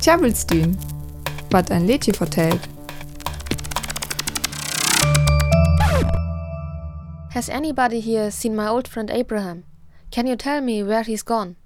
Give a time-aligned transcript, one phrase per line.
[0.00, 0.76] Tjabelstün,
[1.50, 2.60] wat ein Lädchen vertellt.
[7.34, 9.64] Has anybody here seen my old friend Abraham?
[10.10, 11.56] Can you tell me where he's gone?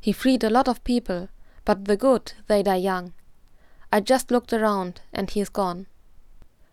[0.00, 1.28] He freed a lot of people,
[1.64, 3.12] but the good, they die young.
[3.92, 5.86] I just looked around, and he's gone.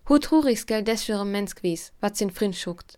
[0.06, 2.98] Hoe trurig skal deschere menneskvis, wat sin frin sjukt.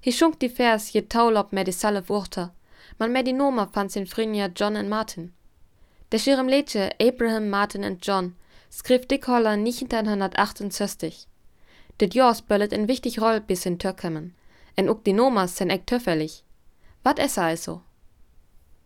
[0.00, 2.48] He sjunkt die vers je taulop med de salle vorter,
[2.98, 5.32] man med de noma fan sin frinja John and Martin.
[6.12, 8.36] Deschirem letje Abraham, Martin and John
[8.70, 11.26] skrift dik holler 1968.
[11.96, 14.34] Dit Jahr spöllet en wichtig roll bis in Türkemmen,
[14.76, 16.42] en ook die nomas sen ek töffelig.
[17.02, 17.80] Wat essa also?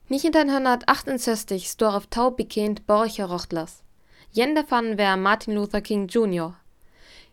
[0.08, 3.82] 1968 storf tau bekend Borcher Rochtlers.
[4.32, 6.54] Jen davon wär Martin Luther King Jr.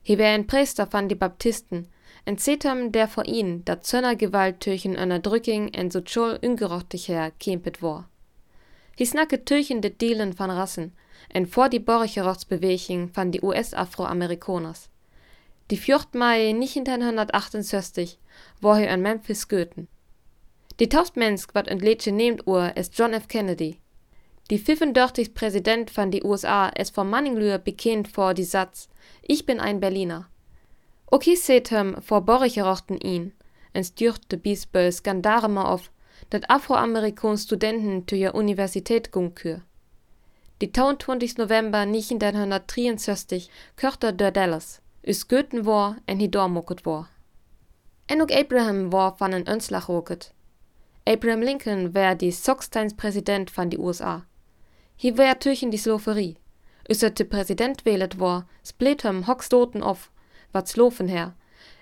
[0.03, 1.87] He wär ein Priester van die Baptisten,
[2.25, 8.09] en zetam der vor ihn dat Zönnergewalt töchen einer Drücking en sozial ungerottiger kempet war.
[8.99, 10.95] Hi snakke töchen de Dealen van Rassen,
[11.27, 14.89] en vor die Borcherochtsbeweging van die US-Afroamerikaners.
[15.69, 15.99] Die 4.
[16.13, 18.17] Mai 1968
[18.59, 19.87] war hij in Memphis Goethen.
[20.75, 23.27] Die taustmensk wat entleedje neemt oer is John F.
[23.27, 23.77] Kennedy.
[24.49, 28.89] Die 35 Präsident van die USA ist vor Manninglühe bekannt vor die Satz
[29.21, 30.27] Ich bin ein Berliner.
[31.05, 33.33] Okay seht hem vor Borricherochten ihn,
[33.73, 35.91] en stürchte bisböl Skandare auf,
[36.29, 39.61] dat Afroamerikaner Studenten der Universität gungkür.
[40.61, 41.37] Die 22.
[41.37, 47.09] November 1963 körter der Dallas, us Goethen war en hi dormoket war.
[48.07, 50.33] En ook Abraham war van en Önslach roket.
[51.05, 52.33] Abraham Lincoln wär die
[52.95, 54.25] Präsident van die USA.
[54.97, 56.37] Hi wär tüchen die Sloverie.
[56.89, 60.09] Üsse de Präsident wählet war, split hem hockstoten auf,
[60.53, 61.35] wat slofen her,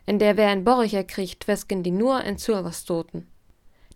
[0.05, 3.27] en der wär en Borricher kriegt wesken die nur en Zulverstoten.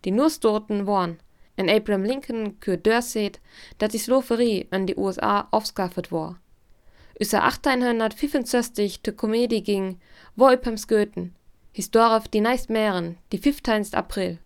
[0.06, 1.20] Die nur stoten waren,
[1.56, 3.40] en Abraham Lincoln kür dörseet,
[3.78, 6.40] dat die Sloverie an die USA aufskaffet war.
[7.20, 10.00] Üsse 1865 de Komödie ging,
[10.36, 11.36] war üpems Goethen,
[11.74, 13.94] Historif die neist Mären, die 15.
[13.94, 14.40] April.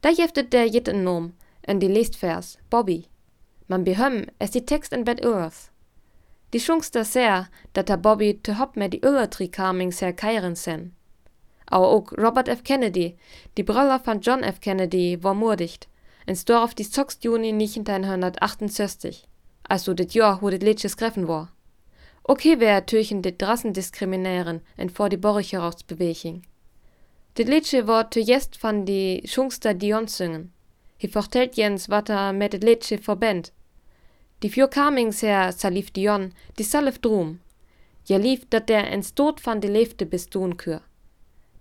[0.00, 3.04] Da jeftet der jit en nom, en die lest vers, Bobby.
[3.68, 5.70] Man behöm, es die Text en bed Earth.
[6.52, 10.96] Die schungster sehr, dat der Bobby te hopp med die Öllertri kaming sehr keiren sen.
[11.70, 12.62] Aber ook Robert F.
[12.62, 13.16] Kennedy,
[13.56, 14.60] die Brüller von John F.
[14.60, 15.88] Kennedy, war mordigt,
[16.26, 17.18] en storf die 6.
[17.22, 19.26] Juni 1968,
[19.62, 21.48] also dit Jahr, wo dit Liedjes greffen war.
[22.22, 26.42] Okay wär türchen dit Drassen diskriminieren en vor die Borricherautsbeweging.
[27.34, 30.52] Dit Liedje war zu jest van die Schungster Dion singen.
[30.98, 33.52] Hi vertelt Jens wat er met dit Liedje verbend.
[34.42, 37.40] Die vier Kamings her salif Dion, die salif drum.
[38.06, 40.82] Ja lief dat der ens Tod van die leefte bis doen kür.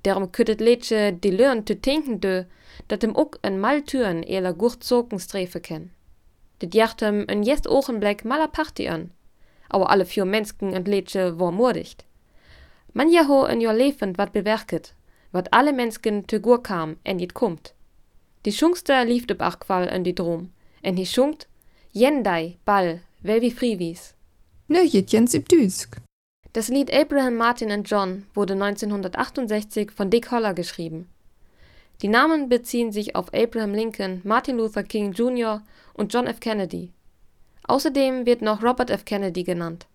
[0.01, 2.43] Darum küttet Liedje die Lörn zu tinken dö,
[2.87, 5.91] dat dem ook mal Türen eler gurt zoken strefe ken.
[6.57, 9.11] Dit jachtem en jest Ochenblick maler Party an.
[9.69, 12.05] Aber alle vier Mensken en Liedje war mordigt.
[12.93, 14.93] Man ja ho en jo levend wat bewerket,
[15.31, 17.73] wat alle Menschen tegur kam en dit komt.
[18.45, 21.47] Die Schungster lief de Bachqual en die Drom, en hi schunkt,
[21.91, 24.13] Jendai, Ball, wel wie Frivis.
[24.67, 26.08] Ne, jet Jens Ibdüsk.
[26.59, 31.07] Das Lied Abraham Martin and John wurde 1968 von Dick Holler geschrieben.
[32.01, 35.61] Die Namen beziehen sich auf Abraham Lincoln, Martin Luther King Jr.
[35.93, 36.41] und John F.
[36.41, 36.91] Kennedy.
[37.63, 39.05] Außerdem wird noch Robert F.
[39.05, 39.87] Kennedy genannt.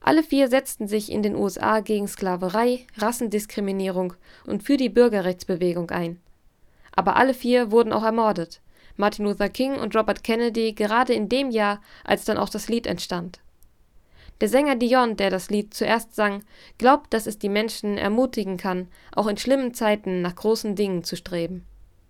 [0.00, 4.14] Alle vier setzten sich in den USA gegen Sklaverei, Rassendiskriminierung
[4.44, 6.20] und für die Bürgerrechtsbewegung ein.
[6.90, 8.60] Aber alle vier wurden auch ermordet.
[8.96, 12.88] Martin Luther King und Robert Kennedy gerade in dem Jahr, als dann auch das Lied
[12.88, 13.38] entstand.
[14.42, 16.42] Der Sänger Dion, der das Lied zuerst sang,
[16.76, 21.14] glaubt, dass es die Menschen ermutigen kann, auch in schlimmen Zeiten nach großen Dingen zu
[21.14, 21.64] streben.